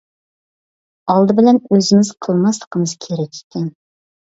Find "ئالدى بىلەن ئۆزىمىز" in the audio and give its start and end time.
1.11-2.13